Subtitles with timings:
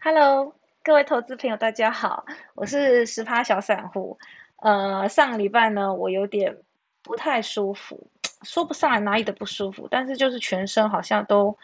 [0.00, 4.16] Hello，各位投资朋友，大家好，我是十趴小散户。
[4.58, 6.56] 呃，上个礼拜呢，我有点
[7.02, 8.08] 不太舒服，
[8.42, 11.56] 说不上来哪里的不舒服，但是就是全身好像都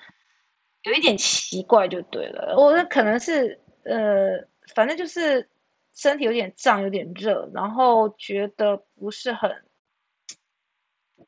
[0.82, 2.56] 有一点奇怪，就对了。
[2.58, 4.44] 我可能是呃，
[4.74, 5.48] 反正就是
[5.92, 9.64] 身体有点胀，有点热，然后觉得不是很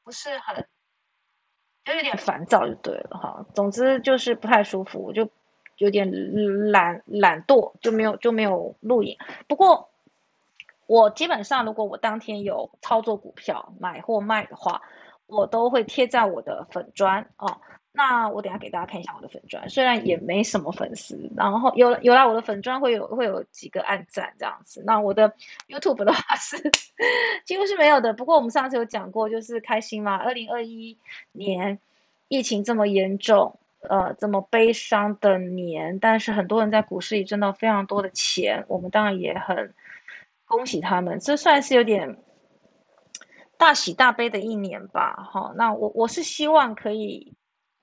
[0.03, 0.67] 不是很，
[1.85, 3.47] 就有点烦躁，就对了哈。
[3.55, 5.31] 总之就是不太舒服，我就。
[5.79, 9.17] 有点懒懒惰，就没有就没有录影。
[9.47, 9.89] 不过
[10.87, 14.83] 我基本上，如果我当天有操作股票买或卖的话，
[15.27, 17.61] 我都会贴在我的粉砖哦。
[17.99, 24.83] 那我等下给大家看一下我的粉砖，虽然也没什么粉丝，然后有有了我的粉砖会有会有几个暗赞这样子。
[24.87, 25.33] 那我的
[25.67, 26.59] YouTube 的话是
[27.47, 28.13] 几乎是没有的。
[28.13, 30.15] 不过我们上次有讲过，就是开心嘛。
[30.15, 30.99] 二零二一
[31.33, 31.79] 年
[32.29, 33.59] 疫情这么严重。
[33.89, 39.75] 呃，这么悲伤的年，但是很多人在股市里挣到非常多的钱，我们当然也很
[40.45, 41.19] 恭喜他们。
[41.21, 42.17] 这算是有点
[43.57, 45.53] 大喜大悲的一年吧，哈。
[45.57, 47.33] 那我我是希望可以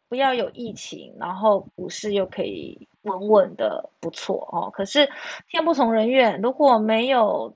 [0.10, 4.70] 不要有疫情，然后股市又可以稳稳的不错哦。
[4.72, 5.10] 可是
[5.48, 7.56] 天不从人愿，如果没有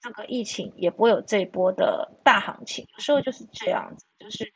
[0.00, 2.86] 这个疫情，也不会有这一波的大行情。
[2.94, 4.52] 有时候就是这样子，就是。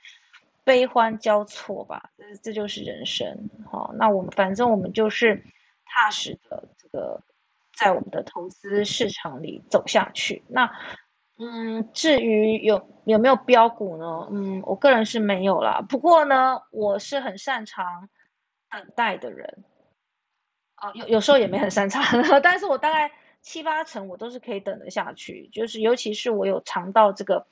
[0.65, 3.49] 悲欢交错吧，这这就是人生。
[3.71, 5.43] 好，那我们反正我们就是
[5.85, 7.21] 踏实的这个
[7.77, 10.43] 在我们的投资市场里走下去。
[10.49, 10.71] 那
[11.39, 14.29] 嗯，至于有有没有标股呢？
[14.31, 15.81] 嗯，我个人是没有啦。
[15.89, 18.09] 不过呢，我是很擅长
[18.71, 19.65] 等待的人。
[20.75, 22.03] 啊，有有时候也没很擅长，
[22.43, 25.49] 但是我大概七八成我都是可以等得下去。
[25.53, 27.47] 就是尤其是我有尝到这个。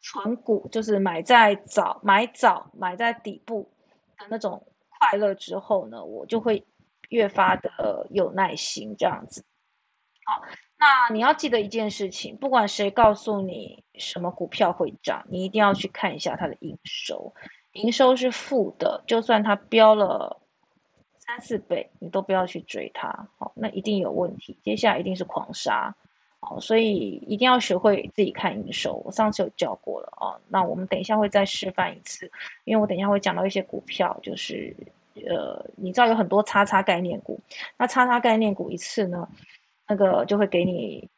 [0.00, 3.70] 纯股就是买在早买早买在底部
[4.16, 6.66] 的那种快乐之后呢，我就会
[7.10, 9.44] 越发的有耐心这样子。
[10.24, 10.42] 好，
[10.78, 17.34] 那你要记得一件事情，不管谁告诉你什么股票会涨，你一定要去看一下它的营收，
[17.72, 20.40] 营收是负的，就算它飙了
[21.18, 23.28] 三四倍，你都不要去追它。
[23.38, 25.94] 好，那一定有问题，接下来一定是狂杀。
[26.40, 28.94] 哦，所以一定要学会自己看营收。
[29.04, 32.30] 我上次有教过了哦，那我们等一下会再示范一次，
[32.64, 34.74] 因为我等一下会讲到一些股票，就是
[35.28, 37.38] 呃，你知道有很多叉叉概念股，
[37.76, 39.28] 那叉叉概念股一次呢，
[39.86, 41.08] 那个就会给你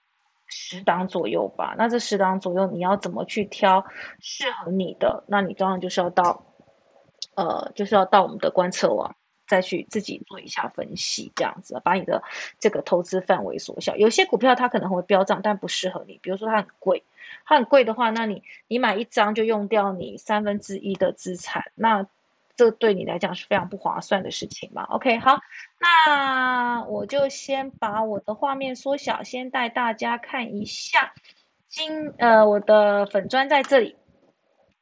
[0.46, 1.74] 十档左右吧。
[1.78, 3.84] 那这十档左右，你要怎么去挑
[4.18, 5.22] 适合你的？
[5.28, 6.44] 那你当然就是要到
[7.36, 9.14] 呃，就是要到我们的观测网。
[9.52, 12.22] 再去自己做一下分析，这样子把你的
[12.58, 13.94] 这个投资范围缩小。
[13.96, 16.18] 有些股票它可能会飙涨，但不适合你。
[16.22, 17.02] 比如说它很贵，
[17.44, 22.06] 它很贵的话，那你你买一张就用掉你三分之一的资产，那
[22.56, 25.38] 这对你来讲是非常不划算的事情嘛？OK，好，
[25.78, 31.12] 那我就先把我的画面缩小，先带大家看一下
[31.68, 33.96] 今呃我的粉砖在这里。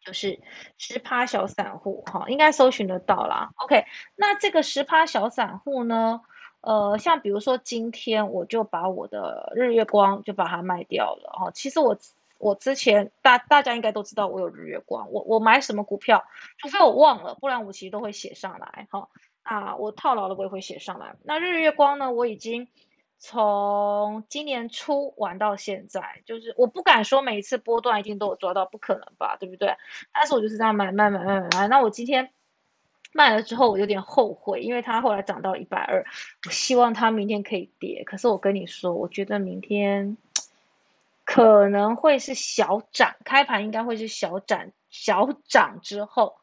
[0.05, 0.41] 就是
[0.79, 3.51] 十趴小散户哈，应该搜寻得到啦。
[3.57, 3.85] OK，
[4.17, 6.21] 那这个十趴小散户呢，
[6.63, 11.51] 呃，像比如说今天我就把我的日月光就把它卖掉了哈。
[11.53, 11.97] 其实我
[12.39, 16.25] 我之前大大家应该都知道我有日月光，我我买什么股票，
[16.59, 19.09] 除非我忘了，不然我其实都会写上来哈。
[19.43, 21.15] 啊，我套牢了我也会写上来。
[21.25, 22.69] 那日月光呢，我已经。
[23.23, 29.77] 从今年初玩到现在，就是我不敢说每一次波段一定都有抓到，不可能吧，对不对？
[30.11, 31.69] 但是我就是这样买买买买买。
[31.69, 32.31] 那我今天
[33.13, 36.03] 卖了之后，我有点后悔，因为它后来涨到一百二，
[36.47, 38.03] 我希望它明天可以跌。
[38.07, 40.17] 可是我跟你说，我觉得明天
[41.27, 46.37] 可能会是小涨，开盘应该会是小涨，小涨之后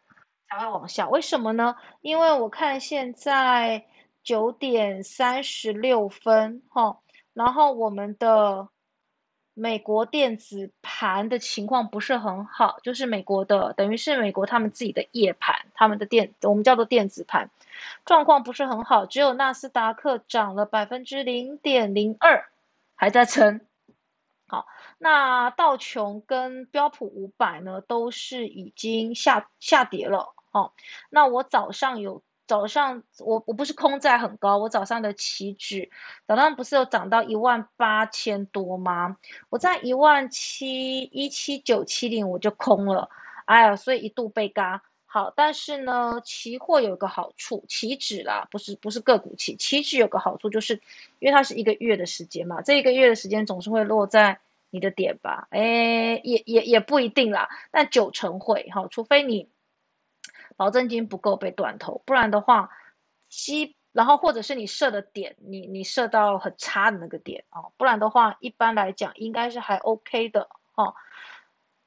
[0.47, 1.09] 才会往下。
[1.09, 1.75] 为什么呢？
[2.01, 3.83] 因为我看现在。
[4.27, 6.99] 九点三十六分，哈，
[7.33, 8.67] 然后我们的
[9.53, 17.49] 美国电子盘的情况不是很好，就是美国的，等于是美国他们自己的夜盘，他们的电，我们叫做电子盘，
[18.03, 22.50] 状况不是很好，只有纳斯达克涨了百分之零点零二，
[22.95, 23.62] 还在撑，
[24.45, 30.73] 好，那道琼跟标普五百呢，都是已经下下跌了，哦，
[31.09, 32.21] 那我早上有。
[32.47, 35.89] 早上我我不是空在很高，我早上的期指
[36.25, 39.17] 早上不是有涨到一万八千多吗？
[39.49, 43.09] 我在一万七一七九七零我就空了，
[43.45, 44.81] 哎呀，所以一度被嘎。
[45.05, 50.73] 好，但是呢，期货有个好处，期指啦，不是不是个股期，期指有个好处就是，
[51.19, 54.39] 因为它是一个月的时间嘛，这一个月的时间总是会落在
[54.69, 55.47] 你的点吧？
[55.51, 59.49] 哎，也也也不一定啦，但九成会哈，除非你。
[60.57, 62.69] 保证金不够被断头，不然的话，
[63.30, 70.94] 基然后或者是你设的点，你你设到很差的那个点哦，不然的话，一般来讲应该是还 OK 的哦。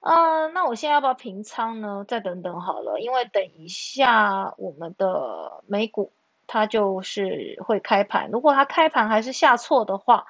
[0.01, 2.05] 嗯，那我现在要不要平仓呢？
[2.09, 6.11] 再等等好了，因为等一下我们的美股
[6.47, 10.25] 它就是会开盘，如果它开盘还是下挫的话，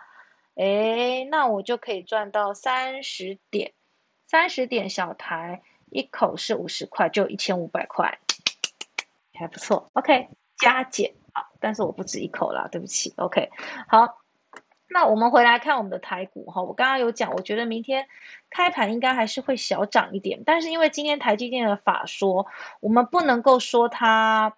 [0.57, 3.73] 哎，那我就可以赚到三十点，
[4.27, 8.19] 三十点小台，一口是五十块，就一千五百块，
[9.35, 9.91] 还不错。
[9.95, 10.29] OK，
[10.59, 11.15] 加减。
[11.33, 13.15] 啊，但是我不止一口啦，对不起。
[13.17, 13.51] OK，
[13.87, 14.19] 好，
[14.89, 16.61] 那我们回来看我们的台股哈。
[16.61, 18.09] 我刚刚有讲，我觉得明天
[18.51, 22.49] 开盘应该还是会小涨一点，但是因为今天台积电的法说，
[22.81, 24.57] 我们不能够说它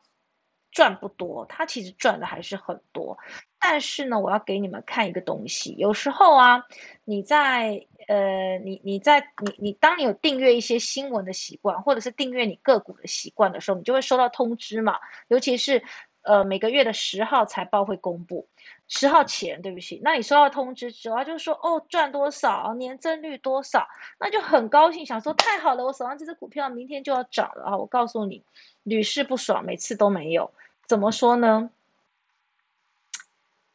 [0.70, 3.18] 赚不多，它其实赚的还是很多。
[3.62, 6.62] 但是呢，我要给你们看一个东西，有时候啊，
[7.04, 14.98] 你在呃，你你在你你当你有订阅一些新闻的习惯，或者是订阅你个股的习惯的时候，你就会收到通知嘛，
[15.28, 15.82] 尤其是。
[16.24, 18.46] 呃，每个月的十号财报会公布，
[18.86, 23.84] 十号前，对不起，那你收到通知之后，就是说，哦，赚多少，年增率多少，
[24.20, 27.76] 那就很高兴，想说太好了，我手上这只股票明天就要涨了啊！
[27.76, 28.40] 我告诉你，
[28.84, 30.48] 屡试不爽，每次都没有，
[30.86, 31.68] 怎么说呢？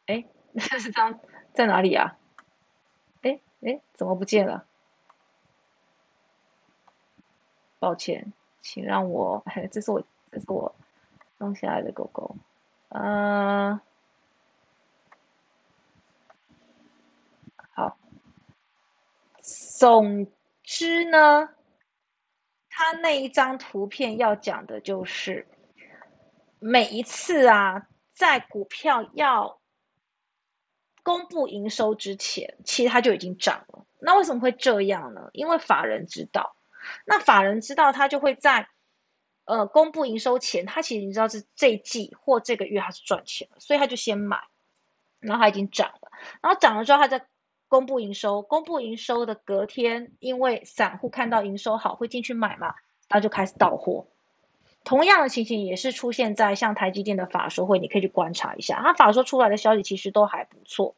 [0.08, 0.24] 哎，
[0.54, 1.20] 这是张
[1.54, 2.18] 在哪里啊？
[3.22, 4.66] 哎哎，怎么不见了？
[7.78, 10.02] 抱歉，请让我， 这是我，
[10.32, 10.74] 这是我。
[11.40, 12.34] 弄下来的狗狗，
[12.88, 13.80] 嗯，
[17.70, 17.96] 好。
[19.40, 20.26] 总
[20.64, 21.48] 之呢，
[22.68, 25.46] 他那一张图片要讲的就是，
[26.58, 29.57] 每一次啊，在股票要
[31.08, 33.86] 公布营收之前，其实它就已经涨了。
[33.98, 35.30] 那为什么会这样呢？
[35.32, 36.54] 因为法人知道，
[37.06, 38.68] 那法人知道，他就会在。
[39.50, 44.36] 呃，公布营收前，他其实你知道是这一季或这个月他是赚钱了，所以他就先买，
[45.20, 46.10] 然后他已经涨了，
[46.42, 47.26] 然后涨了之后，他再
[47.66, 52.74] 公布营收，公布营收的隔天，因为散户看到营收好会进去买嘛，
[53.08, 54.06] 他就开始到货。
[54.88, 60.94] 同样的情形也是出现在像台积电的法说会，你可以去观察一下，它法说出来的消息其实都还不错，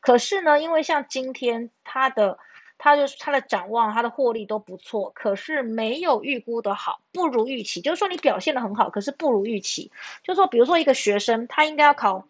[0.00, 2.38] 可是呢，因为像今天它的。
[2.76, 7.80] 它就是它的展望，它的获利都不错，可是没有预估的好，不如预期。
[7.80, 9.90] 就是说你表现的很好，可是不如预期。
[10.24, 12.26] 就是说，比如说一个学生，他应该要考，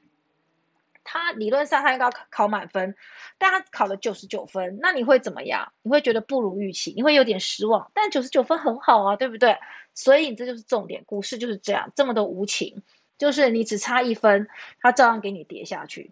[1.04, 2.96] 他理论上他应该要考满分，
[3.38, 5.72] 但他考了九十九分，那你会怎么样？
[5.82, 7.90] 你会觉得不如预期，你会有点失望。
[7.94, 9.56] 但九十九分很好啊，对不对？
[9.94, 12.82] 所以你这就是重点，股市就是这样，这么的无情，
[13.18, 14.48] 就是你只差一分，
[14.80, 16.10] 他照样给你跌下去。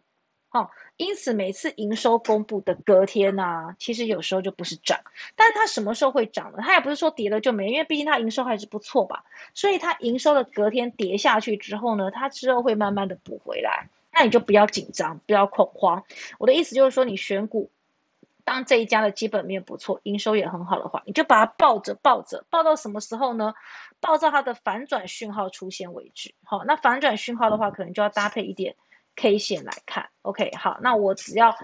[0.50, 0.68] 哦，
[0.98, 5.00] 因此每次营收公布的隔天呢，其实有时候就不是涨，
[5.34, 6.58] 但是它什么时候会涨呢？
[6.60, 9.24] 它也不是说跌了就没，因为毕竟它营收还是不错吧，
[9.54, 16.04] 所以它营收的隔天跌下去之后呢，它之后会慢慢的补回来，那你就不要紧张，不要恐慌。
[16.38, 17.70] 我的意思就是说，你选股，
[18.44, 23.54] 当这一家的基本面不错，营收也很好的话，你就把它抱着抱着，抱到什么时候呢？
[24.00, 26.34] 抱到它的反转讯号出现为止。
[26.44, 28.74] 好，那反转讯号的话，可能就要搭配一点。
[29.14, 31.54] K 线来看，OK，好，那我只要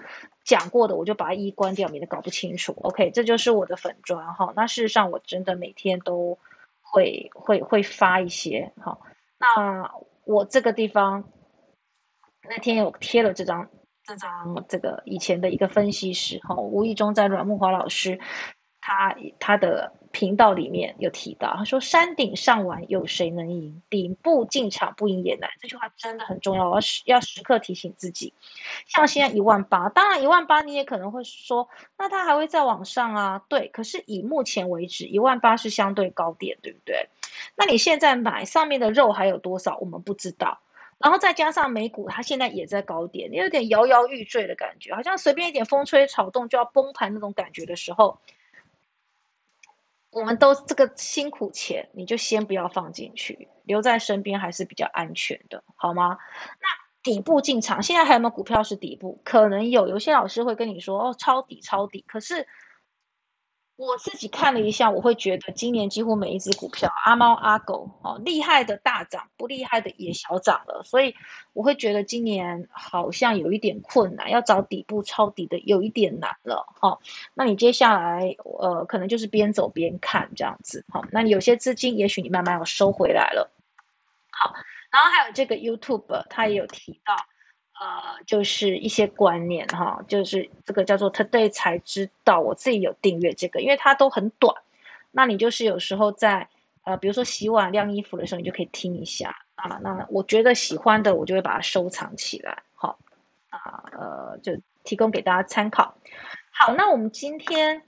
[0.44, 2.76] 讲过的，我就把它一关掉，免得搞不清楚。
[2.82, 4.52] OK，这就是我的粉砖哈。
[4.54, 6.38] 那事实上，我真的每天都
[6.82, 8.98] 会会会发一些哈。
[9.38, 9.90] 那
[10.24, 11.24] 我这个地方
[12.48, 13.68] 那天有贴了这张
[14.04, 18.18] 这张这个以前的一个分析师哈，无意中在阮木华老师
[18.80, 19.92] 他他的。
[20.10, 23.82] 频道里面有提到，他说：“山顶上玩有谁能赢？
[23.90, 28.32] 顶部进场不赢也难。”这句话真的很重要，要时要时刻提醒自己。
[28.86, 33.44] 像现在一万八，当然一万八你也可能会说，那它还会再往上啊？
[33.50, 37.06] 对，可是以目前为止，一万八是相对高点，对不对？
[37.54, 39.76] 那你现在买上面的肉还有多少？
[39.76, 40.58] 我们不知道。
[40.98, 48.18] 然后再加上美股，它现在也在高点，有点摇摇欲坠的感觉，好像随便一点风吹草动就要崩盘那种感觉的时候。
[50.10, 56.18] 我们都这个辛苦钱，你就先不要放进去，留在身边还是比较安全的，好吗？
[56.60, 56.68] 那
[57.02, 59.20] 底部进场，现在还有没有股票是底部？
[59.24, 62.46] 可能有，有些老师会跟你说哦，抄底，抄底，可是。
[63.78, 71.14] 我自己看了一下，我会觉得今年几乎每一只股票，阿猫阿狗哦，厉害的大涨，不厉害的也小涨了，所以
[71.52, 76.98] 我会觉得今年好像有一点困难，要找底部抄底的有一点难了哈。
[77.34, 81.00] 那你接下来呃，可能就是边走边看这样子哈。
[81.12, 83.48] 那你有些资金，也许你慢慢要收回来了。
[84.30, 84.52] 好，
[84.90, 87.14] 然后还有这个 YouTube，他也有提到。
[87.80, 94.54] 呃，就是一些观念哈，就是这个叫做 Today 才知道，我自己有订阅这个，因为它都很短。
[95.12, 96.48] 那你就是有时候在
[96.84, 99.78] 呃，比如说洗碗、晾衣服的时候，你就可以听一下啊。
[99.82, 102.62] 那我觉得喜欢的，我就会把它收藏起来。
[102.74, 102.98] 好，
[103.50, 105.94] 啊，呃，就提供给大家参考。
[106.50, 107.82] 好，那我们今天，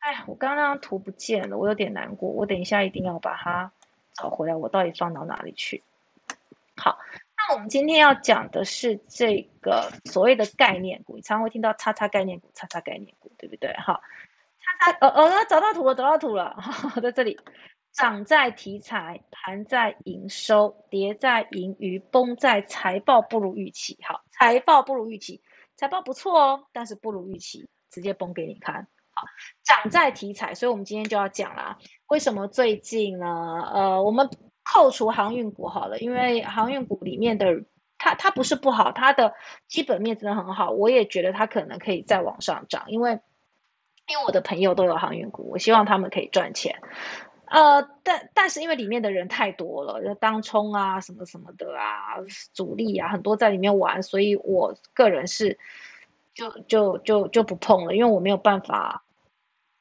[0.00, 2.28] 哎，我刚刚图不见了，我有点难过。
[2.30, 3.70] 我等一下一定要把它
[4.14, 5.82] 找回来，我到底放到哪里去？
[6.76, 6.98] 好，
[7.52, 13.72] 我们今天要讲的是这个所谓的概念股，你常会听到“叉叉概念股”、“叉叉概念股”，对不对？
[13.74, 14.00] 哈，
[14.80, 16.56] 叉叉，呃呃，找到图了，找到图了，
[17.02, 17.38] 在这里，
[17.92, 23.98] 涨在题材，盘在营收，跌在盈余，崩在财报不如预期。
[24.02, 25.40] 好，财报不如预期，
[25.76, 27.68] 财报不错哦，但是不如预期。
[27.90, 29.26] 直接崩给你看，好，
[29.64, 31.78] 涨在题材，所以我们今天就要讲啦。
[32.08, 33.26] 为什么最近呢？
[33.72, 34.28] 呃，我们
[34.72, 37.46] 扣除航运股好了，因为航运股里面的
[37.96, 39.32] 它它不是不好，它的
[39.66, 43.18] 基本面真的很好，我也觉得它可能可以再往上涨，因为
[44.06, 46.78] 因为我的朋友都有航运股，我希望他们可以赚钱。
[47.46, 52.16] 呃，但但是因为里面的人太多了，当冲啊什么什么的啊，
[52.52, 55.58] 主力啊很多在里面玩，所以我个人是。
[56.34, 59.02] 就就就就不碰了，因为我没有办法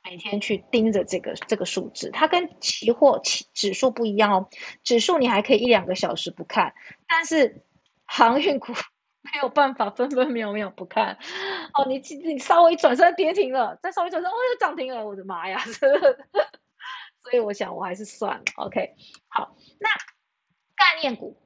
[0.09, 2.09] 每天去盯着这个这个数字。
[2.11, 4.49] 它跟期货期指数不一样哦，
[4.83, 6.73] 指数你还可以一两个小时不看，
[7.09, 7.61] 但是
[8.05, 8.71] 航运股
[9.33, 11.17] 没有办法分分秒秒不看。
[11.73, 15.59] 哦，你你稍微转身跌停了，再稍微转身哦又涨停了，我的妈呀！
[17.23, 18.43] 所以我想我还是算了。
[18.55, 18.95] OK，
[19.27, 19.89] 好，那
[20.77, 21.37] 概念股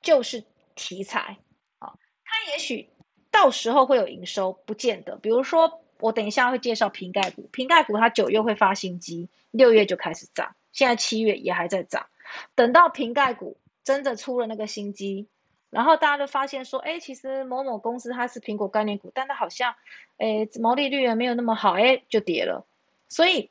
[0.00, 0.42] 就是
[0.74, 1.36] 题材
[1.78, 1.92] 啊，
[2.24, 2.90] 它也许。
[3.28, 5.14] 到时候会有营收，不见得。
[5.18, 12.06] 比如说，我等一下会介绍瓶盖股，瓶盖股它九月会发新机，六月就开始涨，现在七月也还在涨。
[12.54, 15.26] 等到瓶盖股真的出了那个新机，
[15.70, 19.74] 然后大家就发现说，哎，其实某某公司它是苹果概念股，但它好像，
[20.18, 22.66] 哎，毛利率也没有那么好，哎，就跌了。
[23.08, 23.48] 所以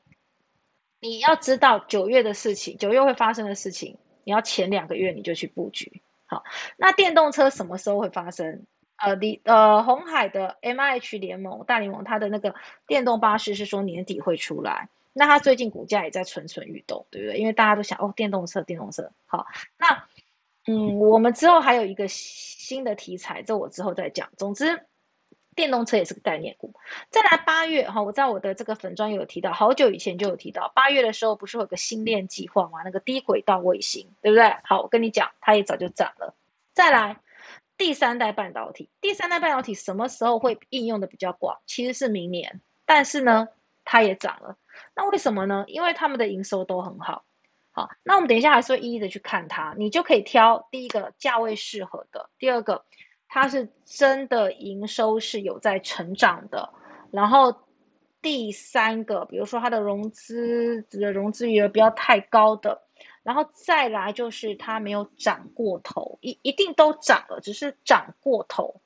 [0.99, 6.01] 你要知道九月的事情，九月会发生的事情，你要前两个月你就去布局。
[6.25, 6.43] 好，
[6.75, 8.65] 那电动车什么时候会发生？
[8.97, 12.55] 呃，李呃，红海的 M I H 联盟大联盟，它的那个
[12.87, 17.37] 电动巴士是说年底会出来，那它最近股价也在蠢蠢欲动，对不对？
[17.37, 19.45] 因为大家都想哦，电动车，电动车，好，
[19.77, 20.05] 那
[20.67, 24.29] 嗯，我们之后还有一个新的题材，这我之后再讲。
[24.37, 24.85] 总之，
[25.55, 26.73] 电动车也是个概念股。
[27.09, 32.79] 再来八月哈，我在我的这个粉专有提到，好久以前就有提到，八月的时候不是有个星链计划吗？
[32.85, 34.55] 那个低轨道卫星，对不对？
[34.63, 36.33] 好，我跟你讲，它也早就涨了。
[36.73, 37.17] 再来。
[37.77, 41.57] 第三代半导体，第三代半导体什么时候会应用的比较广？
[41.65, 43.47] 其实是明年，但是呢，
[43.83, 44.57] 它也涨了。
[44.95, 45.65] 那为什么呢？
[45.67, 47.25] 因为他们的营收都很好。
[47.71, 52.85] 好，那我们等一下还是会一一的去看它，你就可以挑第一个价位适合的，第二个
[53.27, 56.69] 它是真的营收是有在成长的，
[57.11, 57.53] 然后
[58.21, 62.84] 第三个，比如说它的融资的融资余额不要太高的。
[63.25, 68.79] 然后再来就是它没有涨过头，一一定都涨了，只是涨过头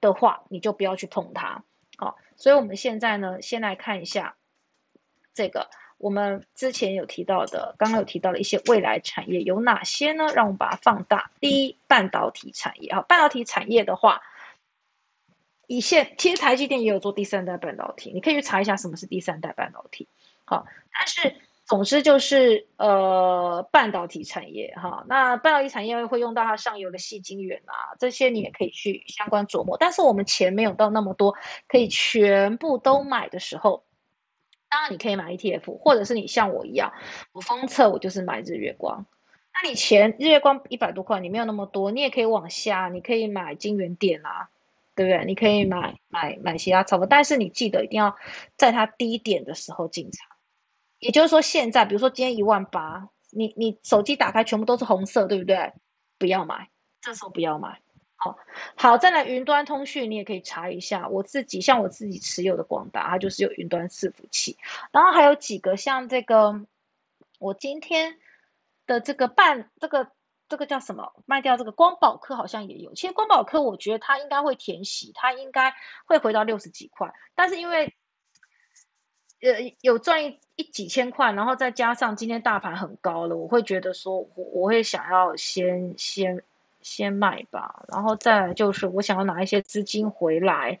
[0.00, 1.64] 的话，你就不要去碰它。
[1.98, 4.36] 好，所以我们现在呢，先来看一下
[5.34, 5.68] 这个
[5.98, 10.26] 我们之前有提到的，刚刚有提到的一些未来产业有哪些呢？
[10.32, 11.32] 让我们把它放大。
[11.40, 12.92] 第一，半导体产业。
[12.92, 14.22] 哈，半导体产业的话，
[15.66, 20.06] 以现其实台积电也有做第三代半导体，你可以去查一下什么是第三代半导体。
[20.44, 21.34] 好，但是。
[21.66, 29.76] 总之就是呃半导体产业哈，那半导体产业会用到它上游的细晶圆啊，这些你也可以去相关琢磨。
[29.76, 31.34] 但是我们钱没有到那么多，
[31.66, 33.84] 可以全部都买的时候，
[34.70, 36.92] 当然你可以买 ETF，或者是你像我一样，
[37.32, 39.04] 我封测我就是买日月光。
[39.52, 44.50] 那你钱日月光一百多块，你没有那么多，你也可以往下，你可以买金源点啊，
[44.94, 45.24] 对不对？
[45.24, 48.14] 你可以买买买其他差不多，但是你记得一定要
[48.56, 50.28] 在它低点的时候进场。
[50.98, 55.72] 也就是说，现在比如说今天一万八，你你手机打开全部都是红色，对不对？
[56.18, 56.70] 不要买，
[57.02, 57.80] 这时候不要买。
[58.16, 58.38] 好，
[58.74, 61.06] 好，再来云端通讯，你也可以查一下。
[61.06, 64.56] 我自己像我自己持有的广达，它就是有云端伺服器。
[64.90, 66.66] 然后还有几个像这个，
[67.38, 68.18] 我今天
[68.86, 70.10] 的这个半这个
[70.48, 71.12] 这个叫什么？
[71.26, 72.94] 卖掉这个光宝科好像也有。
[72.94, 75.74] 其实光宝科我觉得它应该会填息，它应该
[76.06, 77.94] 会回到六十几块，但是因为。
[79.42, 86.42] 呃，有赚一一几千块，然后再加上今天大盘很高了，我会觉得说，我我会想要先先
[86.80, 90.80] 先卖吧，然后再就是我想要拿一些资金回来，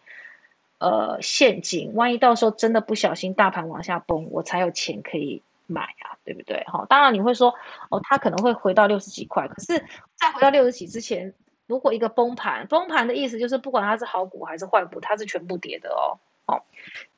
[0.78, 6.64] 呃，现金，万一到时候真的不小心大盘往下崩，我才有钱可以买啊，对不对？
[6.64, 7.54] 哈，当然你会说，
[7.90, 9.78] 哦，它可能会回到六十几块，可是，
[10.14, 11.34] 再回到六十几之前，
[11.66, 16.16] 如果一个崩盘，崩盘的意思就是不管它是好股还是坏股，它是全部跌的哦。
[16.46, 16.62] 哦，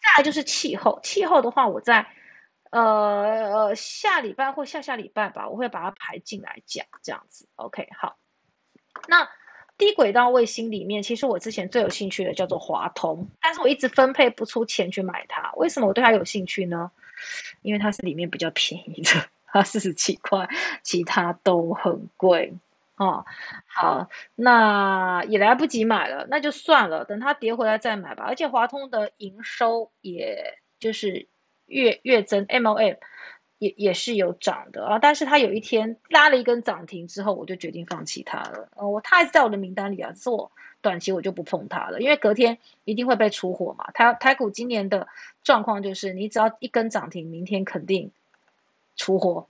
[0.02, 2.06] 再来就是气候，气候的话，我在
[2.70, 7.48] 呃，下礼拜或下下礼拜吧，我会把它排进来讲，这样子。
[7.56, 8.16] OK，好。
[9.06, 9.28] 那
[9.76, 15.52] 低轨道卫星里面，其实我之前最有兴趣的叫做华通，但是我一直分配不出钱去买它。
[15.56, 16.90] 为什么我对它有兴趣呢？
[17.62, 19.10] 因为它是里面比较便宜的，
[19.46, 20.48] 它四十七块，
[20.82, 22.52] 其他都很贵
[22.98, 23.24] 哦。
[23.66, 28.24] 好，那也来不及买了，那就算了，等它跌回来再买吧。
[28.26, 31.26] 而且华通的营收，也就是。
[31.70, 32.96] 月月增 MOM
[33.58, 38.70] 也也是有涨的啊，但是它有一天拉了一根涨停之后，我就决定放弃它了。
[38.74, 40.50] 呃，我它还在我的名单里啊，做
[40.80, 43.84] 短期我就不碰它了，因为隔天一定会被出货嘛。
[43.92, 45.06] 台台股今年的
[45.42, 48.10] 状况就是，你只要一根涨停，明天肯定
[48.96, 49.46] 出货。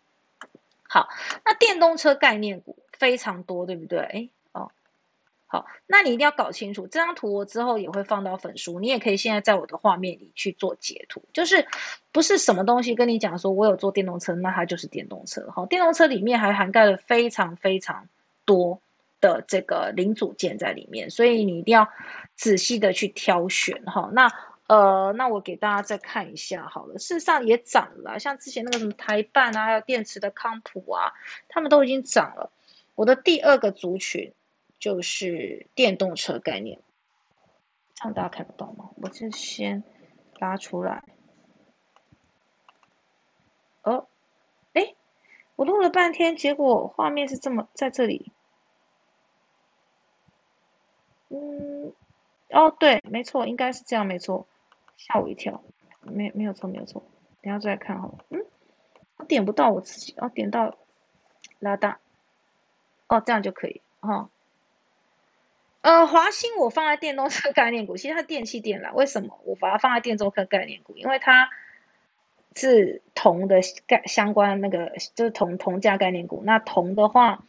[0.88, 1.08] 好，
[1.44, 3.98] 那电动车概念股非常多，对不对？
[4.00, 4.28] 哎。
[5.50, 11.66] 好，那你一定要搞清楚这张图，我之后也会放到粉书，你也可以现在在我的画面里去做截图，就是
[12.12, 15.50] 不是什么东西跟你讲说我有做电动车，那它就是电动车。
[15.50, 18.10] 好，电动车里面还涵盖了非常非常
[18.44, 18.78] 多
[19.22, 21.88] 的这个零组件在里面，所以你一定要
[22.36, 23.82] 仔细的去挑选。
[23.86, 24.30] 哈，那
[24.68, 31.12] 呃，那我给大家再看一下好了，事实上也涨了，像之前那个什么台办啊，还有电池的康普啊，
[31.48, 32.52] 他们都已经涨了。
[32.94, 34.32] 我的第二个族群。
[34.80, 36.80] 就是电动车概念，
[37.92, 38.90] 这样大家看得到吗？
[39.02, 39.82] 我就先
[40.38, 41.02] 拉出来。
[43.82, 44.06] 哦，
[44.74, 44.94] 哎，
[45.56, 48.30] 我录了半天，结果画面是这么在这里。
[51.30, 51.92] 嗯，
[52.50, 54.46] 哦，对，没错，应该是这样，没错，
[54.98, 55.62] 吓我一跳，
[56.02, 57.02] 没没有错，没有错，
[57.40, 58.18] 等下再看好了。
[58.28, 58.44] 嗯，
[59.16, 60.76] 我点不到我自己，哦，点到
[61.60, 62.00] 拉大，
[63.06, 64.28] 哦，这样就可以，哈。
[65.80, 70.92] 呃，华兴我放在电动车概念股，其实它电器电缆，为什么我把它放在电动车概念股？
[70.96, 71.48] 因为它
[72.56, 76.42] 是铜的概相关那个，就是铜铜价概念股。
[76.44, 77.44] 那铜的话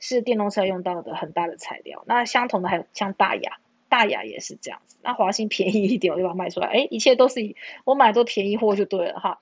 [0.00, 2.02] 是电动车用到的很大的材料。
[2.06, 3.58] 那相同的还有像大雅，
[3.94, 4.98] 大雅也是这样子。
[5.02, 6.66] 那华兴便宜一点，我就把它卖出来。
[6.66, 7.54] 哎，一切都是以
[7.84, 9.40] 我买都便宜货就对了哈。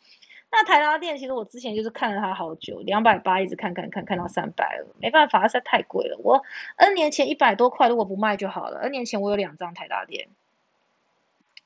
[0.50, 6.18] 那台达电其实我之前就是看了它好久，两百八一直看看看看到三百了，没办法，它实在太贵了。
[6.22, 6.42] 我
[6.76, 8.80] N 年前一百多块，如果不卖就好了。
[8.80, 10.28] N 年前我有两张台达电，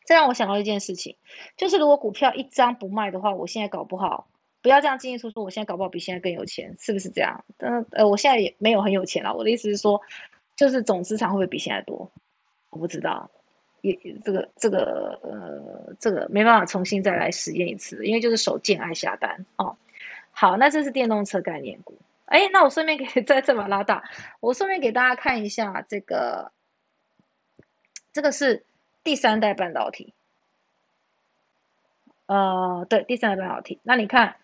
[0.05, 1.17] 这让我想到一件事情，
[1.57, 4.29] 就是如果股票一张不卖的话，我现在搞不好
[4.63, 7.45] 不要这样进进出出，我现在搞不好比现在更有钱，是不是这样？
[7.59, 9.35] 但呃，我现在也没有很有钱了。
[9.35, 10.01] 我的意思是说，
[10.55, 12.09] 就是总资产会不会比现在多？
[12.77, 13.31] 我不知道。
[13.81, 19.77] 也这个这个呃，这个没办法重新再来实验一次，因为就是手贱爱下单哦。
[20.31, 21.97] 好，那这是电动车概念股。
[22.27, 24.03] 哎，那我顺便给 再再把拉大，
[24.41, 26.53] 我顺便给大家看一下这个，
[28.13, 28.65] 这个是
[29.05, 30.13] 第三代半导体。
[32.27, 33.79] 呃，对，第三代半导体。
[33.85, 34.37] 那你看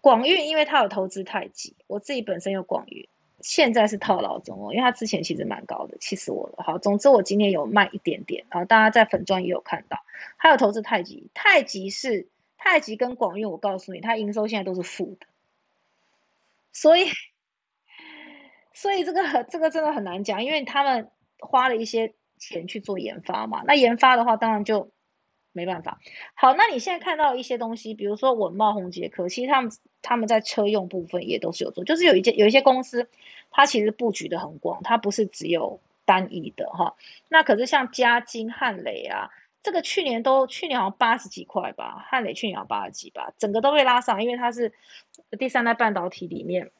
[0.00, 3.08] 广运，因为它有投资太极，我自己本身有广运。
[3.42, 6.62] 现在是套牢中哦，因为它之前其实蛮高的，气死我了。
[6.62, 9.98] 好，总之我今天有卖一点点啊，大家在粉钻也有看到，
[10.36, 12.26] 还有投资太极，太极是
[12.56, 15.26] 太极跟广运，我告诉你，它营收现在都是负的，
[16.72, 17.06] 所以
[18.72, 24.90] 所以这个这个真的很难讲，因为他们花了一些钱去做研发嘛，那研发的话当然就。
[25.54, 26.00] 没办法，
[26.34, 33.06] 好，那你现在看到一些东西，比如说文茂、宏杰科，其实他们他们在车用部分也都是有做，就是有一件有一些公司，
[33.50, 36.94] 它其实布局的很广，它不是只有单一的哈。
[37.28, 39.28] 那可是像嘉金、汉磊啊，
[39.62, 44.72] 这个去年都去年好像八十几块吧，汉磊去年要八十几吧，整个都被拉上，因为它是
[45.38, 46.70] 第三代半导体里面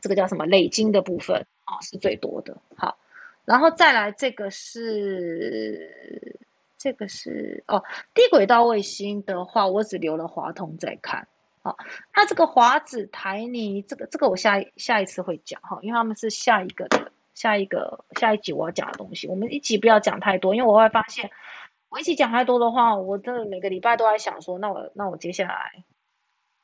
[0.00, 2.56] 这个叫什么累金的部分啊是最多的。
[2.76, 2.96] 好，
[3.44, 6.38] 然后再来这个是。
[6.78, 7.82] 这个是哦，
[8.14, 11.26] 低轨道卫星的话，我只留了华通在看。
[11.60, 11.76] 好，
[12.14, 19.26] 那这个华子台泥，这个这个我下下一次会讲哈，因为他们是下一个的下一个下一集我要讲的东西。
[19.26, 21.28] 我们一集不要讲太多，因为我会发现
[21.88, 25.84] 我一起讲太多的话，我真的每个礼拜都在想说，那我那我接下来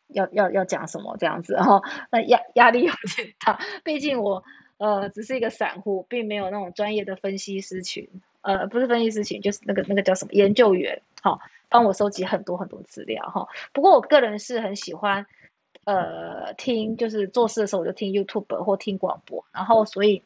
[0.07, 4.44] 要要要讲什么这样子哈，那压压力有点大，毕竟我
[4.79, 8.09] 呃只是一个散户，并没有那种专业的分析师群。
[8.44, 11.38] 呃，不是分析事情，就是那个那个叫什么研究员，哈，
[11.70, 13.48] 帮我收集很多很多资料，哈。
[13.72, 15.24] 不过我个人是很喜欢，
[15.85, 20.22] 呃，听就是做事的时候我就听 YouTube 或听广播，然后所以，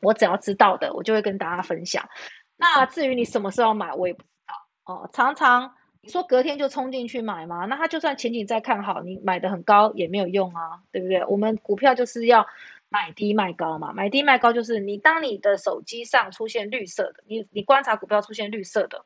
[0.00, 2.08] 我只要知道的，我就会跟大家分享。
[2.56, 5.10] 那至于你什么时候买，我也不知道哦。
[5.12, 7.64] 常常你说隔天就冲进去买吗？
[7.66, 11.24] 那他就算前景再看好，你买的很高也没有用啊，对不对？
[11.26, 12.46] 我们股票就是要。
[12.90, 19.04] 买低卖高嘛，买低卖高就是你当你的手机上出现绿色的，你你观察股票出现绿色的，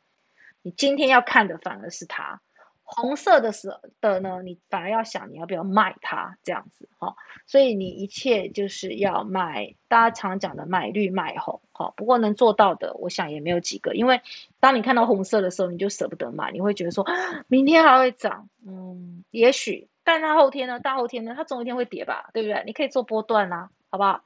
[0.62, 2.40] 你今天要看的反而是它，
[2.82, 3.68] 红色的时
[4.00, 7.14] 的呢，你反而要想你要不要卖它这样子哈，
[7.46, 11.92] 所以你一切就是要买，大家常讲的买绿卖红哈。
[11.96, 14.20] 不过能做到的，我想也没有几个，因为
[14.60, 17.06] 当你看到红色的时候，你就舍不得买，你会觉得说
[17.48, 22.62] 明天还会涨，嗯，也许，但它后天呢，大后天呢，它总有一天会跌吧，对不对？
[22.66, 24.24] 你可以做波段啊，好不好？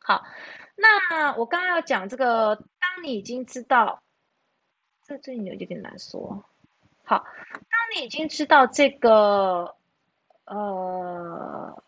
[0.00, 0.24] 好，
[0.74, 4.02] 那我刚刚要讲这个，当你已经知道，
[5.06, 6.44] 这最近有有点难说。
[7.04, 7.62] 好，当
[7.94, 9.76] 你已经知道这个，
[10.44, 11.80] 呃，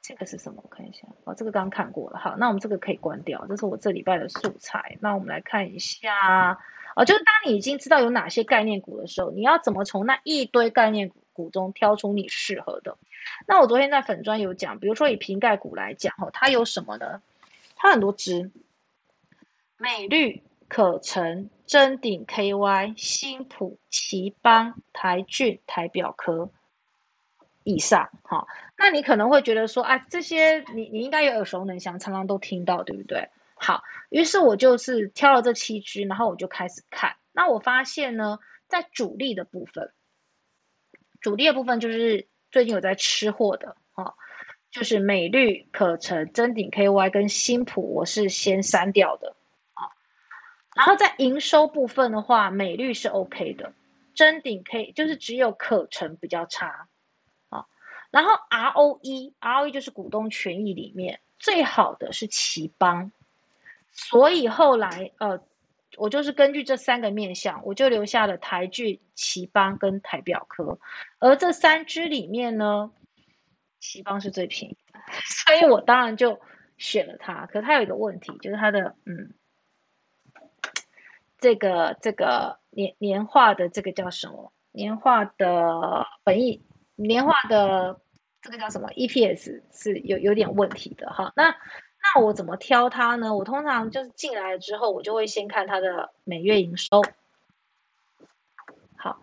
[0.00, 0.62] 这个是什么？
[0.64, 2.18] 我看一下，哦，这个刚看过了。
[2.18, 4.96] 好，那我们这个可以关掉，这是我这礼拜的素材。
[5.02, 6.58] 那我们来看一下，
[6.96, 12.96] 哦，就是当你已经知道有哪些概念股的时候，你要怎么从那一堆概念股中挑出你适合的？
[13.46, 17.22] 那我昨天在粉砖有讲，比如说以瓶盖股来讲，哦，它有什么呢？
[17.76, 18.50] 它很多只，
[19.76, 20.42] 美绿。
[20.68, 26.48] 可成、真鼎、KY、新普、奇邦、台骏、台表科
[27.64, 28.46] 以上，哈，
[28.78, 33.28] 那你可能会觉得说，啊，这些你你应该也耳熟能详，常常都听到，对不对？
[33.54, 39.92] 好，于是我就是挑了这七只，然后我就开始看，那我发现呢，在主力的部分，
[41.20, 44.14] 主力的部分就是最近有在吃货的，哈，
[44.70, 49.34] 就是美绿、可成、真鼎、KY 跟新普，我是先删掉的
[49.74, 49.88] 啊。
[50.74, 53.72] 然后在营收部分的话，美绿是 OK 的，
[54.14, 56.88] 真顶 K 就是只有可成比较差
[57.48, 57.66] 啊。
[58.10, 63.12] 然后 ROE，ROE 就是股东权益里面最好的是奇邦，
[63.92, 65.40] 所以后来呃，
[65.96, 70.78] 我就是根据这三个面相，我就留下了台剧、奇邦跟台表科。
[71.18, 72.90] 而这三只里面呢，
[73.80, 75.00] 奇邦是最便宜的，
[75.46, 76.40] 所以我当然就
[76.78, 77.46] 选了它。
[77.46, 79.34] 可它有一个问题，就是它的嗯。
[81.42, 84.52] 这个这个年年化的这个叫什么？
[84.72, 86.62] 年化的本益，
[86.96, 87.98] 年化的
[88.42, 91.32] 这个叫什么？EPS 是有有点问题的哈。
[91.34, 91.56] 那
[92.02, 93.34] 那我怎么挑它呢？
[93.34, 97.02] 我通常就是进来之后，我就会先看它的每月营收。
[98.96, 99.18] 好，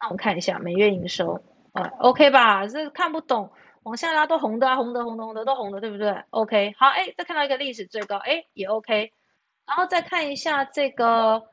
[0.00, 1.40] 那我们看一下每月营收，
[1.72, 2.66] 啊，OK 吧？
[2.66, 3.50] 这看不懂，
[3.82, 9.12] 往下拉都红的啊，红的红的红的都红的，对不对？OK，好，哎，再看到一个历史最高，哎，也 OK，
[9.66, 11.48] 然后再看一下这个。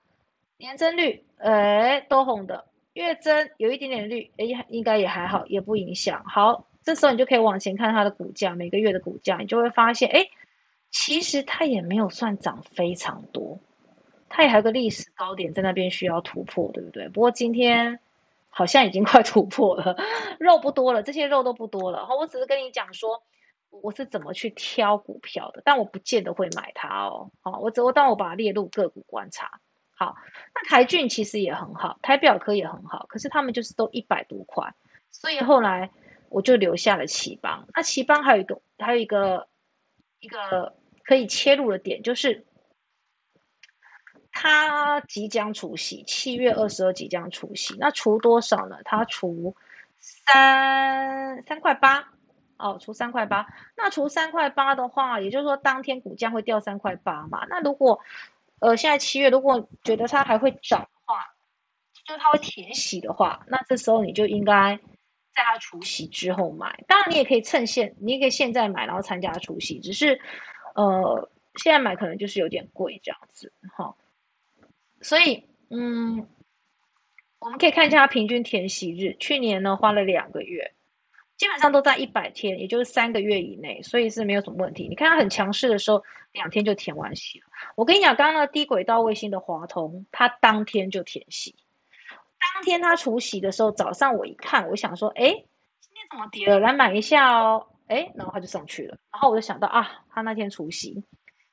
[0.62, 6.22] 年增率，哎，都红的，月增有一点点绿，哎，应该也还好，也不影响。
[6.26, 10.20] 好，这时候你就可以往前看它的股价，每个月的股价，你就会发现，哎，
[10.91, 13.60] 其实它也没有算涨非常多，
[14.28, 17.08] 它也还有个历史高点在那边需要突破，对不对？
[17.10, 17.99] 不过今天
[18.49, 19.95] 好像已经快突破了，
[20.39, 22.06] 肉不多了，这些肉都不多了。
[22.06, 23.21] 好，我只是跟你讲说，
[23.69, 27.30] 我是怎么去挑股票的，但我不见得会买它哦。
[27.41, 29.60] 好，我只我当我把它列入个股观察。
[29.93, 30.15] 好，
[30.56, 34.73] 那台骏其实也很好，台表科也很好，可是他们就是都一百多块，
[35.12, 35.89] 所以后来
[36.30, 37.67] 我就留下了奇邦。
[37.75, 39.45] 那奇邦还有一个，还有一个
[40.20, 42.46] 一个可以切入的点，就是
[44.32, 47.76] 它即将除息，七月二十二即将除息。
[47.80, 48.78] 那除多少呢？
[48.84, 49.56] 它除
[49.98, 52.14] 三三块八
[52.58, 53.46] 哦，除三块八。
[53.76, 57.46] 那除三块八的话，也就是说当天股价会掉三块八嘛？
[57.50, 58.00] 那如果
[58.60, 61.26] 呃，现在七月，如果觉得它还会涨的话，
[62.06, 64.78] 就是它会填息的话，那这时候你就应该
[65.39, 66.84] 在它除夕之后买。
[66.88, 69.80] 当然，你也可以趁现，你也可以现在买，然后参加除夕。
[69.80, 70.19] 只是，
[70.75, 73.95] 呃，现在买可能就是有点贵这样子，哈。
[75.02, 76.28] 所以，嗯，
[77.39, 80.73] 我们可以看一下它平均填息日，去年呢花了两个月。
[81.38, 84.89] 基本上都在一百天，也就是三个月以内，所以是没有什么问题。
[84.89, 87.45] 你看它很强势的时候，两天就填完息了。
[87.75, 91.56] 我跟你讲，刚刚那低轨道卫星的华通，它当天就填息。
[92.60, 95.30] 当天他除夕的时候，早上我一看，我想说，哎，
[95.80, 96.60] 今天怎么跌了？
[96.60, 97.65] 来买一下哦。
[97.88, 98.98] 哎，然后它就上去了。
[99.13, 101.02] 然后我就想到啊，他那天除夕，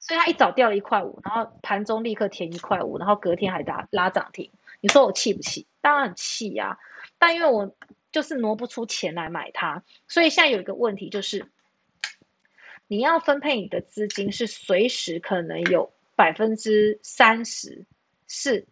[0.00, 4.50] 所以他一早掉了一块五，然后盘中立刻填一块五，然后隔天还拉拉涨停。
[4.80, 5.64] 你说我气不气？
[5.80, 6.76] 当然很气呀。
[7.20, 7.72] 但因为我
[8.10, 11.46] 就是挪不出钱来买它，所以现在有一个问题就是，
[12.88, 17.86] 你要分配你的资金是随时可能有百分之三十
[18.26, 18.66] 是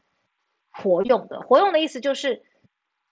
[0.75, 1.41] 活用的。
[1.41, 2.43] 活用的意思就是，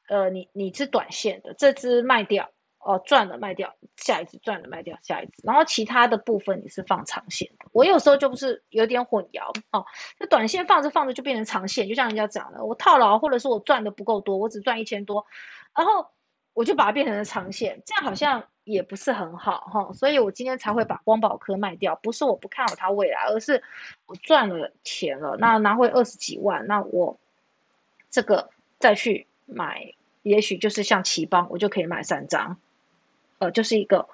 [0.08, 7.66] 呃，你你是短线的，这支卖掉哦赚了卖掉，下一支赚了卖掉下一支，然后其他的部分你是放长线的。
[7.72, 9.84] 我有时候就不是有点混淆哦，
[10.18, 15.24] 那短线放着放着就变成长线，就像人家讲的，我套牢或者是我赚的不够多，我只赚一千多，
[15.76, 16.06] 然后。
[16.54, 23.62] 我就把它变成了长线，这样好像也不是很好哈，所以我今天才会把光宝科卖掉，不是我不看好它未来，而是
[24.04, 27.18] 我赚了钱了，那拿回二十几万，那我
[28.12, 32.56] 这个再去买也许就是像奇邦，我就可以买三张，
[33.38, 34.08] 呃，就是一个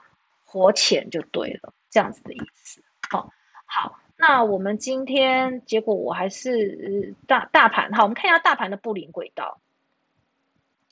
[0.46, 2.82] 活钱就对了，这样子的意思。
[3.10, 3.30] 好，
[3.66, 9.60] 好，那我们今天结果我还是大大盘，好，我们看一下大盘的布林轨道。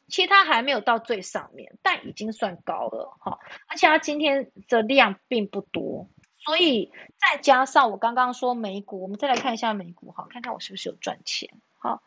[0.08, 3.40] 其实它还没有到最上面，但已经算高了哈。
[3.66, 6.06] 而且它今天的量并不多，
[6.38, 11.50] 所以再加上我刚刚说美股，我们再来看一下美股哈，看看我是不是有赚钱。
[11.78, 12.02] 好，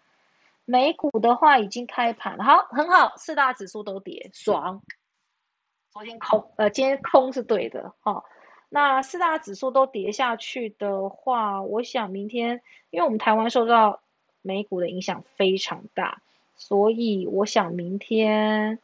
[0.69, 4.83] 美股的话已经开盘了，好，很好，四大指数都跌，爽。
[5.89, 8.23] 昨天空，呃，今天空是对的哈。
[8.69, 14.03] 那四大指数都跌下去的话，我想明天，因为我们台湾受到
[14.43, 16.21] 美股的影响非常大。
[16.55, 18.77] 所以我想明天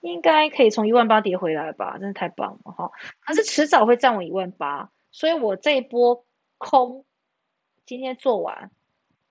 [0.00, 2.90] 应该可以从一万八跌回来吧，真的太棒了哈！
[3.20, 6.24] 可是迟早会站稳一万八，所以我这一波
[6.56, 7.04] 空
[7.86, 8.72] 今天做完，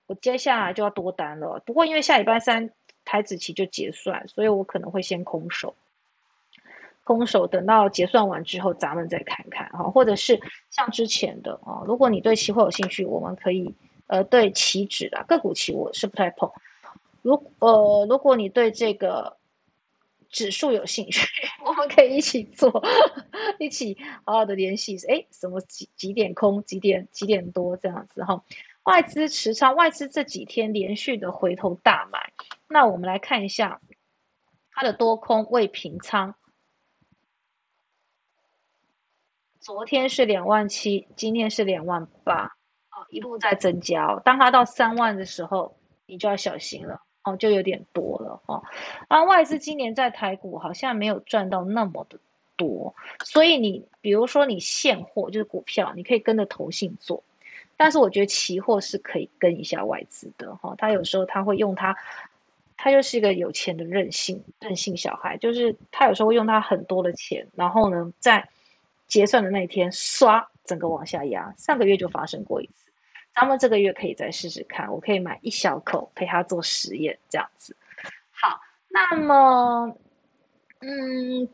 [0.08, 1.62] 我接下来就要多单了。
[1.64, 2.70] 不过因为下礼拜三
[3.04, 5.76] 台子期就结算，所以我可能会先空手，
[7.04, 9.84] 空手等到结算完之后，咱们再看看哈。
[9.84, 10.40] 或者是
[10.70, 13.74] 像之前的啊，如果你对期货有兴趣，我们可以
[14.08, 16.50] 呃对期指的个股期我是不太碰。
[17.22, 19.36] 如呃，如果你对这个
[20.30, 21.26] 指数有兴趣，
[21.64, 22.82] 我们可以一起做，
[23.58, 24.96] 一起好好的联系。
[25.08, 28.42] 哎，什么几几点空，几点几点多这样子哈？
[28.88, 32.32] 外资持仓，外资这几天连续的回头大买。
[32.68, 33.82] 那我们来看一下
[34.72, 36.34] 它的多空未平仓，
[39.60, 42.46] 昨天是两万七，今天是两万八，
[42.90, 44.22] 哦，一路在增加哦。
[44.24, 47.02] 当它到三万的时候，你就要小心了。
[47.24, 48.64] 哦，就有点多了哦。
[49.08, 52.18] 啊，外资今年在台股好像没有赚到那么的
[52.56, 57.22] 多，所以你比如说你现货就是股票，你可以跟着投信做，
[57.78, 60.74] 但是我觉得期货是可以跟一下外资的哈。
[60.76, 61.96] 他有时候他会用他，
[62.76, 68.46] 他就是一个有钱的任性任性小孩，就是他有时候会用他很多的钱，然后呢在
[69.06, 71.54] 结算的那一天刷整个往下压。
[71.56, 72.90] 上个月就发生过一次。
[73.34, 77.76] 咱们这个月可以再试试看，我可以买一小口陪他做实验，这样子。
[78.32, 79.96] 好，那么，
[80.80, 81.48] 嗯，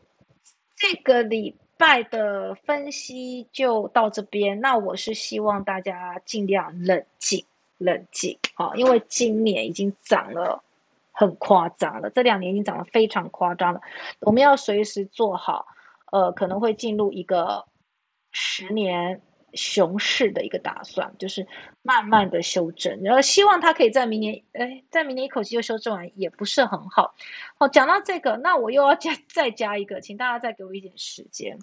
[0.75, 4.59] 这个礼拜的分析就到这边。
[4.61, 7.45] 那我是希望大家尽量冷静，
[7.77, 10.63] 冷静啊，因为今年已经涨了
[11.11, 13.81] 很夸张了，这两年已经涨得非常夸张了。
[14.21, 15.67] 我们要随时做好，
[16.11, 17.65] 呃，可能会进入一个
[18.31, 19.21] 十年。
[19.55, 21.47] 熊市的一个打算，就是
[21.81, 27.15] 慢慢的修正，然后希望它可以在明年，哎，在明年一口气就修正完，也不是很好。
[27.57, 31.57] 好，讲到这个，那我又要加再加一个，请大家再给我一点时间。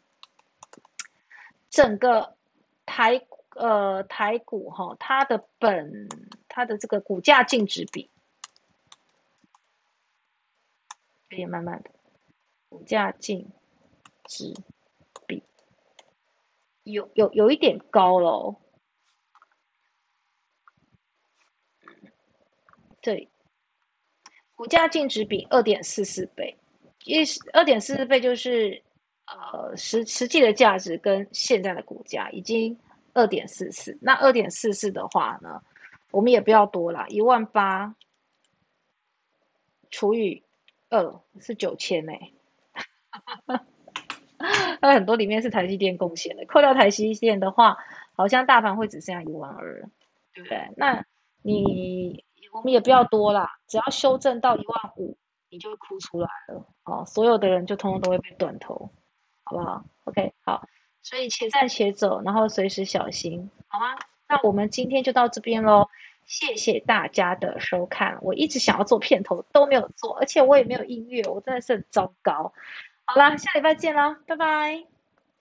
[1.71, 2.37] 整个
[2.85, 6.09] 台呃台股哈，它的本
[6.49, 8.11] 它的这个股价净值比，
[11.31, 11.91] 可以慢慢的
[12.69, 13.51] 股价净
[14.25, 14.55] 值。
[16.85, 18.57] 有有有一点高喽，
[23.01, 23.29] 这里
[24.55, 26.57] 股价净值比二点四四倍，
[27.05, 28.83] 一二点四四倍就是
[29.27, 32.77] 呃实实际的价值跟现在的股价已经
[33.13, 35.63] 二点四四，那二点四四的话呢，
[36.11, 37.95] 我们也不要多了，一万八
[39.91, 40.43] 除以
[40.91, 42.13] 二是九千呢。
[44.83, 47.79] 那很多里面是台积电贡献的，扣掉台积电的话，
[48.17, 49.89] 好像大盘会只剩下一万二，
[50.35, 50.69] 对不对？
[50.77, 51.05] 那
[51.41, 55.17] 你我们也不要多啦，只要修正到一万五，
[55.49, 58.91] 你就会哭出来了哦，所有的人就通通都会被断头，
[59.45, 60.67] 好不好？OK，好，
[61.01, 63.97] 所以且战且走，然后随时小心，好吗？
[64.29, 65.89] 那我们今天就到这边喽，
[66.27, 68.19] 谢谢大家的收看。
[68.21, 72.53] 我一直想要做片头都没有做，而且我也没有音乐，我真的是很糟糕。
[73.15, 74.92] 好啦，下礼拜见啦，拜拜。